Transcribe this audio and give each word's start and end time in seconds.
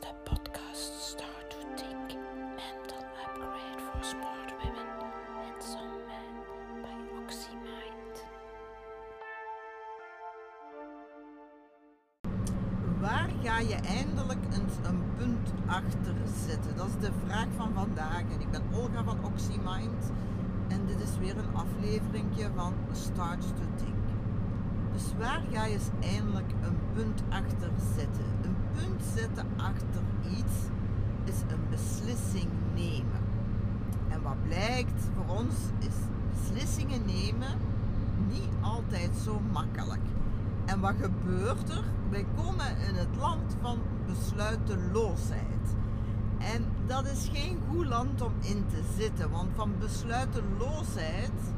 de 0.00 0.14
podcast 0.24 0.92
Start 1.00 1.50
to 1.50 1.58
Think 1.74 2.18
Mental 2.56 3.02
Upgrade 3.24 3.80
for 3.80 4.04
Smart 4.04 4.50
Women 4.62 4.88
and 5.44 5.62
Some 5.62 5.98
Men 6.06 6.34
by 6.82 6.98
OxyMind. 7.22 8.26
Waar 13.00 13.30
ga 13.42 13.58
je 13.58 13.74
eindelijk 13.74 14.44
eens 14.44 14.76
een 14.82 15.02
punt 15.16 15.48
achter 15.66 16.14
zetten? 16.46 16.76
Dat 16.76 16.86
is 16.86 17.08
de 17.08 17.12
vraag 17.26 17.46
van 17.56 17.72
vandaag. 17.74 18.22
En 18.22 18.40
ik 18.40 18.50
ben 18.50 18.62
Olga 18.72 19.04
van 19.04 19.24
OxyMind. 19.24 20.10
En 20.68 20.86
dit 20.86 21.00
is 21.00 21.18
weer 21.18 21.38
een 21.38 21.54
afleveringje 21.54 22.50
van 22.54 22.74
Start 22.92 23.40
to 23.40 23.64
Think. 23.76 23.96
Dus 24.92 25.04
waar 25.18 25.42
ga 25.52 25.64
je 25.64 25.72
eens 25.72 25.90
eindelijk 26.00 26.52
een 26.62 26.78
punt 26.94 27.22
achter 27.28 27.70
zetten? 27.96 28.57
Punt 28.78 29.02
zetten 29.14 29.46
achter 29.56 30.02
iets 30.30 30.56
is 31.24 31.40
een 31.48 31.68
beslissing 31.70 32.50
nemen. 32.74 33.22
En 34.08 34.22
wat 34.22 34.42
blijkt 34.42 35.02
voor 35.14 35.36
ons 35.36 35.54
is 35.78 35.94
beslissingen 36.32 37.04
nemen 37.04 37.58
niet 38.28 38.48
altijd 38.60 39.10
zo 39.24 39.40
makkelijk. 39.52 40.00
En 40.64 40.80
wat 40.80 40.94
gebeurt 41.00 41.68
er? 41.68 41.84
Wij 42.10 42.26
komen 42.36 42.78
in 42.88 42.94
het 42.94 43.16
land 43.18 43.56
van 43.60 43.78
besluiteloosheid. 44.06 45.76
En 46.38 46.64
dat 46.86 47.06
is 47.06 47.30
geen 47.32 47.58
goed 47.68 47.86
land 47.86 48.22
om 48.22 48.32
in 48.40 48.64
te 48.66 48.82
zitten, 48.98 49.30
want 49.30 49.48
van 49.54 49.72
besluiteloosheid 49.78 51.52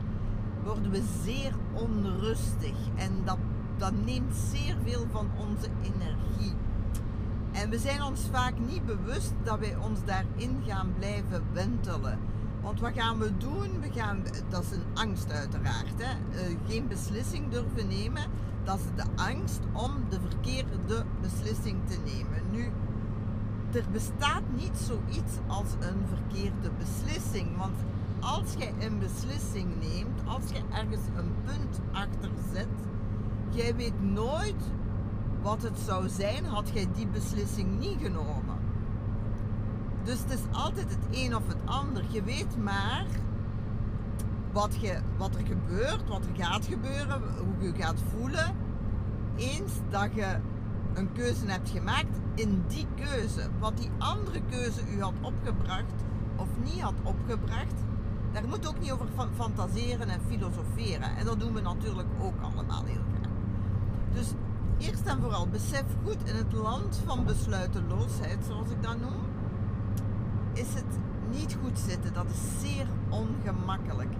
worden 0.65 0.91
we 0.91 1.03
zeer 1.25 1.53
onrustig 1.73 2.75
en 2.97 3.13
dat, 3.25 3.39
dat 3.77 3.93
neemt 4.05 4.35
zeer 4.51 4.77
veel 4.85 5.07
van 5.11 5.29
onze 5.39 5.69
energie. 5.83 6.55
En 7.61 7.71
we 7.71 7.79
zijn 7.79 8.03
ons 8.03 8.21
vaak 8.31 8.59
niet 8.59 8.87
bewust 8.87 9.33
dat 9.43 9.59
wij 9.59 9.77
ons 9.77 9.99
daarin 10.05 10.63
gaan 10.67 10.95
blijven 10.99 11.43
wentelen. 11.53 12.19
Want 12.63 12.81
wat 12.81 12.93
gaan 12.95 13.19
we 13.19 13.37
doen? 13.37 13.81
We 13.81 13.91
gaan, 13.93 14.23
dat 14.49 14.63
is 14.63 14.71
een 14.71 14.85
angst 14.95 15.33
uiteraard. 15.33 15.95
Hè? 15.97 16.13
Uh, 16.13 16.57
geen 16.69 16.89
beslissing 16.89 17.51
durven 17.51 17.89
nemen. 17.89 18.23
Dat 18.65 18.79
is 18.79 19.05
de 19.05 19.23
angst 19.23 19.61
om 19.73 19.91
de 20.09 20.21
verkeerde 20.29 21.05
beslissing 21.21 21.77
te 21.89 21.99
nemen. 22.05 22.51
Nu, 22.51 22.73
er 23.73 23.85
bestaat 23.93 24.43
niet 24.57 24.77
zoiets 24.77 25.33
als 25.47 25.73
een 25.81 26.03
verkeerde 26.09 26.71
beslissing. 26.79 27.57
Want 27.57 27.77
als 28.21 28.53
je 28.59 28.73
een 28.87 28.99
beslissing 28.99 29.69
neemt, 29.81 30.21
als 30.27 30.43
je 30.53 30.63
ergens 30.73 31.07
een 31.17 31.35
punt 31.45 31.81
achter 31.93 32.31
zet, 32.53 32.69
jij 33.51 33.77
weet 33.77 34.03
nooit 34.03 34.63
wat 35.43 35.63
het 35.63 35.79
zou 35.79 36.09
zijn 36.09 36.45
had 36.45 36.71
jij 36.73 36.89
die 36.95 37.07
beslissing 37.07 37.79
niet 37.79 37.97
genomen. 38.03 38.59
Dus 40.05 40.19
het 40.19 40.31
is 40.31 40.59
altijd 40.59 40.91
het 40.91 41.19
een 41.19 41.37
of 41.37 41.47
het 41.47 41.59
ander. 41.65 42.05
Je 42.09 42.23
weet 42.23 42.57
maar 42.57 43.07
wat, 44.53 44.77
je, 44.81 44.99
wat 45.17 45.35
er 45.35 45.47
gebeurt, 45.47 46.09
wat 46.09 46.25
er 46.25 46.45
gaat 46.45 46.67
gebeuren, 46.67 47.23
hoe 47.39 47.67
je 47.67 47.83
gaat 47.83 48.03
voelen. 48.17 48.55
Eens 49.37 49.73
dat 49.89 50.15
je 50.15 50.37
een 50.95 51.13
keuze 51.13 51.47
hebt 51.47 51.71
gemaakt 51.71 52.19
in 52.35 52.65
die 52.67 52.87
keuze. 52.95 53.49
Wat 53.59 53.77
die 53.77 53.91
andere 53.99 54.41
keuze 54.51 54.81
u 54.97 55.03
had 55.03 55.15
opgebracht 55.21 56.05
of 56.37 56.49
niet 56.65 56.81
had 56.81 56.95
opgebracht, 57.03 57.75
daar 58.33 58.49
moet 58.49 58.69
ook 58.69 58.81
niet 58.81 58.91
over 58.93 59.07
fantaseren 59.35 60.09
en 60.09 60.21
filosoferen. 60.29 61.17
En 61.17 61.25
dat 61.25 61.41
doen 61.41 61.55
we 61.55 61.61
natuurlijk 61.61 62.09
ook 62.21 62.41
allemaal 62.41 62.85
heel 62.85 63.03
graag. 63.15 63.31
Dus 64.13 64.33
eerst 64.81 65.07
en 65.07 65.21
vooral 65.21 65.49
besef 65.49 65.85
goed 66.05 66.17
in 66.25 66.35
het 66.35 66.53
land 66.53 67.01
van 67.07 67.25
besluiteloosheid, 67.25 68.39
zoals 68.47 68.71
ik 68.71 68.83
dat 68.83 69.01
noem, 69.01 69.23
is 70.53 70.75
het 70.75 70.99
niet 71.31 71.57
goed 71.63 71.79
zitten. 71.79 72.13
Dat 72.13 72.27
is 72.31 72.69
zeer 72.69 72.87
ongemakkelijk. 73.09 74.13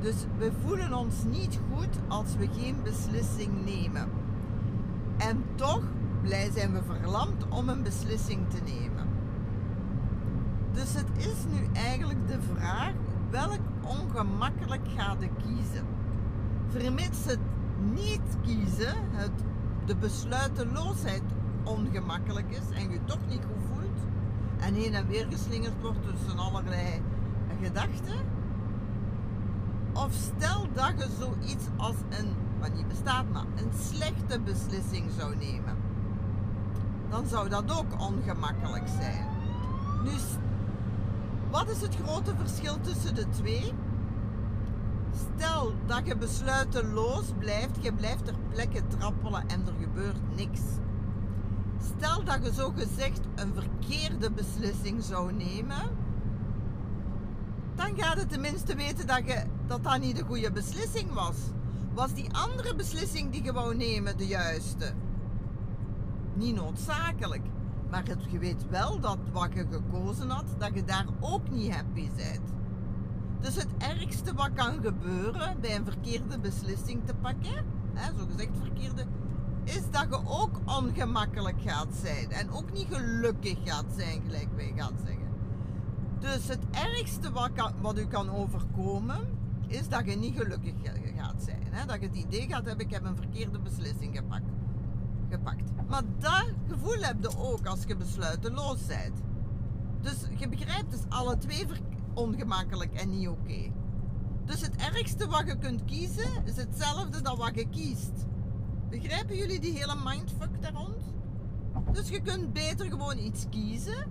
Dus 0.00 0.14
we 0.38 0.52
voelen 0.64 0.94
ons 0.94 1.14
niet 1.24 1.58
goed 1.72 1.98
als 2.08 2.36
we 2.36 2.48
geen 2.58 2.76
beslissing 2.82 3.64
nemen. 3.64 4.08
En 5.16 5.44
toch 5.54 5.82
blij 6.22 6.50
zijn 6.50 6.72
we 6.72 6.82
verlamd 6.82 7.48
om 7.48 7.68
een 7.68 7.82
beslissing 7.82 8.50
te 8.50 8.58
nemen. 8.64 9.06
Dus 10.72 10.94
het 10.94 11.08
is 11.16 11.36
nu 11.50 11.66
eigenlijk 11.72 12.28
de 12.28 12.38
vraag 12.54 12.92
welk 13.30 13.60
ongemakkelijk 13.82 14.82
ga 14.96 15.16
je 15.20 15.28
kiezen. 15.42 15.84
Vermits 16.68 17.24
het 17.24 17.38
niet 17.94 18.36
kiezen, 18.42 18.94
het, 19.12 19.42
de 19.86 19.96
besluiteloosheid 19.96 21.22
ongemakkelijk 21.64 22.50
is 22.50 22.82
en 22.82 22.90
je 22.90 23.04
toch 23.04 23.26
niet 23.28 23.40
goed 23.44 23.64
voelt 23.72 23.98
en 24.58 24.74
heen 24.74 24.94
en 24.94 25.06
weer 25.06 25.26
geslingerd 25.30 25.80
wordt 25.80 25.98
tussen 26.02 26.38
allerlei 26.38 27.02
gedachten. 27.62 28.34
Of 29.92 30.12
stel 30.12 30.66
dat 30.74 30.92
je 30.96 31.08
zoiets 31.18 31.64
als 31.76 31.94
een, 32.08 32.28
wat 32.60 32.74
niet 32.74 32.88
bestaat, 32.88 33.24
maar 33.32 33.44
een 33.56 33.70
slechte 33.78 34.40
beslissing 34.40 35.10
zou 35.18 35.36
nemen. 35.36 35.76
Dan 37.10 37.26
zou 37.26 37.48
dat 37.48 37.78
ook 37.78 38.00
ongemakkelijk 38.00 38.88
zijn. 39.00 39.26
Nu 40.04 40.10
wat 41.50 41.70
is 41.70 41.80
het 41.80 41.96
grote 42.04 42.34
verschil 42.36 42.80
tussen 42.80 43.14
de 43.14 43.28
twee? 43.28 43.72
Stel 45.16 45.72
dat 45.86 46.06
je 46.06 46.16
besluiteloos 46.16 47.26
blijft, 47.38 47.84
je 47.84 47.92
blijft 47.92 48.24
ter 48.24 48.34
plekke 48.48 48.86
trappelen 48.86 49.48
en 49.48 49.66
er 49.66 49.74
gebeurt 49.80 50.36
niks. 50.36 50.60
Stel 51.96 52.24
dat 52.24 52.44
je 52.44 52.52
zo 52.52 52.72
gezegd 52.76 53.20
een 53.34 53.52
verkeerde 53.54 54.30
beslissing 54.30 55.02
zou 55.02 55.32
nemen, 55.32 55.82
dan 57.74 57.96
gaat 57.96 58.16
het 58.16 58.30
tenminste 58.30 58.74
weten 58.74 59.06
dat, 59.06 59.22
je, 59.26 59.44
dat 59.66 60.00
niet 60.00 60.16
de 60.16 60.24
goede 60.24 60.52
beslissing 60.52 61.12
was. 61.12 61.36
Was 61.94 62.14
die 62.14 62.28
andere 62.32 62.74
beslissing 62.74 63.32
die 63.32 63.42
je 63.42 63.52
wou 63.52 63.76
nemen 63.76 64.16
de 64.16 64.26
juiste? 64.26 64.92
Niet 66.34 66.54
noodzakelijk. 66.54 67.42
Maar 67.90 68.04
je 68.28 68.38
weet 68.38 68.68
wel 68.68 69.00
dat 69.00 69.18
wat 69.32 69.52
je 69.52 69.66
gekozen 69.70 70.30
had, 70.30 70.44
dat 70.58 70.74
je 70.74 70.84
daar 70.84 71.06
ook 71.20 71.50
niet 71.50 71.74
happy 71.74 72.08
bent. 72.16 72.52
Dus 73.40 73.54
het 73.54 73.68
ergste 73.78 74.34
wat 74.34 74.50
kan 74.54 74.82
gebeuren 74.82 75.60
bij 75.60 75.76
een 75.76 75.84
verkeerde 75.84 76.38
beslissing 76.38 77.00
te 77.04 77.14
pakken, 77.14 77.64
hè, 77.94 78.18
zo 78.18 78.26
gezegd 78.30 78.50
verkeerde, 78.62 79.04
is 79.64 79.90
dat 79.90 80.06
je 80.10 80.20
ook 80.24 80.60
ongemakkelijk 80.64 81.60
gaat 81.60 81.94
zijn. 82.02 82.30
En 82.30 82.50
ook 82.50 82.72
niet 82.72 82.86
gelukkig 82.90 83.56
gaat 83.64 83.86
zijn, 83.96 84.22
gelijk 84.24 84.48
wij 84.56 84.72
gaan 84.76 84.94
zeggen. 85.04 85.26
Dus 86.18 86.48
het 86.48 86.64
ergste 86.70 87.32
wat, 87.32 87.50
wat 87.80 87.98
u 87.98 88.06
kan 88.06 88.30
overkomen, 88.30 89.28
is 89.66 89.88
dat 89.88 90.04
je 90.04 90.16
niet 90.16 90.36
gelukkig 90.36 90.74
gaat 91.16 91.42
zijn. 91.42 91.66
Hè? 91.70 91.86
Dat 91.86 92.00
je 92.00 92.06
het 92.06 92.16
idee 92.16 92.46
gaat 92.48 92.64
hebben, 92.64 92.86
ik 92.86 92.92
heb 92.92 93.04
een 93.04 93.16
verkeerde 93.16 93.58
beslissing 93.58 94.16
gepakt 94.16 94.50
gepakt. 95.30 95.70
Maar 95.88 96.02
dat 96.18 96.52
gevoel 96.68 97.00
heb 97.00 97.16
je 97.20 97.38
ook 97.38 97.66
als 97.66 97.82
je 97.86 97.96
besluiteloos 97.96 98.86
bent. 98.86 99.22
Dus 100.00 100.16
je 100.36 100.48
begrijpt, 100.48 100.90
dus 100.90 101.00
alle 101.08 101.38
twee 101.38 101.66
ongemakkelijk 102.16 102.94
en 102.94 103.10
niet 103.10 103.28
oké. 103.28 103.72
Dus 104.44 104.60
het 104.60 104.76
ergste 104.76 105.26
wat 105.26 105.46
je 105.46 105.58
kunt 105.58 105.84
kiezen 105.84 106.44
is 106.44 106.56
hetzelfde 106.56 107.22
dan 107.22 107.36
wat 107.36 107.54
je 107.54 107.68
kiest. 107.68 108.26
Begrijpen 108.90 109.36
jullie 109.36 109.60
die 109.60 109.78
hele 109.78 109.96
mindfuck 110.04 110.62
daar 110.62 110.72
rond? 110.72 111.14
Dus 111.92 112.08
je 112.08 112.20
kunt 112.20 112.52
beter 112.52 112.86
gewoon 112.86 113.18
iets 113.18 113.46
kiezen. 113.50 114.06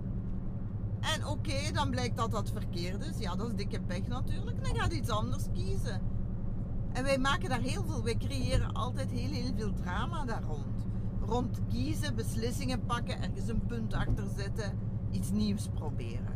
En 1.00 1.26
oké, 1.26 1.72
dan 1.72 1.90
blijkt 1.90 2.16
dat 2.16 2.30
dat 2.30 2.50
verkeerd 2.50 3.04
is. 3.04 3.18
Ja, 3.18 3.36
dat 3.36 3.46
is 3.46 3.54
dikke 3.54 3.80
pech 3.80 4.06
natuurlijk. 4.06 4.64
Dan 4.64 4.76
gaat 4.76 4.92
iets 4.92 5.08
anders 5.08 5.44
kiezen. 5.52 6.00
En 6.92 7.02
wij 7.02 7.18
maken 7.18 7.48
daar 7.48 7.60
heel 7.60 7.84
veel, 7.84 8.02
wij 8.02 8.16
creëren 8.16 8.72
altijd 8.72 9.10
heel, 9.10 9.30
heel 9.30 9.52
veel 9.56 9.72
drama 9.72 10.24
daar 10.24 10.42
rond 10.42 10.76
rond 11.26 11.60
kiezen, 11.68 12.14
beslissingen 12.14 12.84
pakken, 12.84 13.22
ergens 13.22 13.48
een 13.48 13.66
punt 13.66 13.94
achter 13.94 14.24
zetten, 14.36 14.78
iets 15.10 15.30
nieuws 15.30 15.68
proberen. 15.74 16.35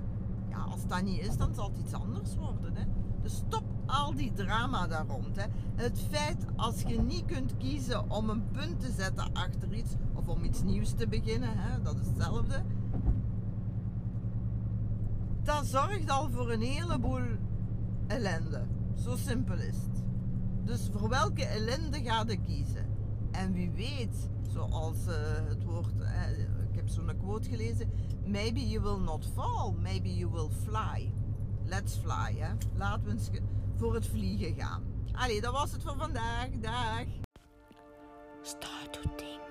Ja, 0.51 0.59
als 0.59 0.87
dat 0.87 1.03
niet 1.03 1.21
is, 1.21 1.37
dan 1.37 1.55
zal 1.55 1.69
het 1.69 1.79
iets 1.79 1.93
anders 1.93 2.37
worden. 2.37 2.77
Hè? 2.77 2.85
Dus 3.23 3.35
stop 3.35 3.65
al 3.87 4.15
die 4.15 4.33
drama 4.33 4.87
daar 4.87 5.07
rond. 5.07 5.37
Hè? 5.37 5.47
Het 5.75 6.01
feit 6.11 6.45
als 6.57 6.83
je 6.83 7.01
niet 7.01 7.25
kunt 7.25 7.57
kiezen 7.57 8.11
om 8.11 8.31
een 8.31 8.51
punt 8.51 8.81
te 8.81 8.93
zetten 8.93 9.33
achter 9.33 9.75
iets 9.75 9.95
of 10.15 10.29
om 10.29 10.45
iets 10.45 10.63
nieuws 10.63 10.93
te 10.93 11.09
beginnen, 11.09 11.53
hè? 11.53 11.83
dat 11.83 12.01
is 12.01 12.07
hetzelfde. 12.07 12.63
Dat 15.43 15.67
zorgt 15.67 16.11
al 16.11 16.31
voor 16.31 16.51
een 16.51 16.63
heleboel 16.63 17.23
ellende. 18.07 18.67
Zo 18.95 19.17
simpel 19.17 19.59
is 19.59 19.77
het. 19.77 20.03
Dus 20.65 20.89
voor 20.93 21.09
welke 21.09 21.45
ellende 21.45 22.03
ga 22.03 22.25
je 22.27 22.37
kiezen? 22.37 22.87
En 23.31 23.53
wie 23.53 23.71
weet, 23.71 24.29
zoals 24.53 25.07
uh, 25.07 25.15
het 25.49 25.65
woord, 25.65 25.95
uh, 26.01 26.09
ik 26.71 26.77
heb 26.77 26.89
zo'n 26.89 27.17
quote 27.19 27.49
gelezen, 27.49 27.91
maybe 28.25 28.69
you 28.69 28.83
will 28.83 29.01
not 29.01 29.27
fall, 29.35 29.75
maybe 29.83 30.15
you 30.15 30.31
will 30.31 30.51
fly. 30.65 31.13
Let's 31.65 31.97
fly, 31.97 32.35
hè. 32.39 32.53
Laten 32.77 33.05
we 33.05 33.11
eens 33.11 33.31
voor 33.77 33.95
het 33.95 34.07
vliegen 34.07 34.55
gaan. 34.55 34.83
Allee, 35.13 35.41
dat 35.41 35.53
was 35.53 35.73
het 35.73 35.83
voor 35.83 35.97
vandaag. 35.97 36.49
Dag. 36.61 37.05
Start 38.43 38.93
to 38.93 39.01
think. 39.17 39.50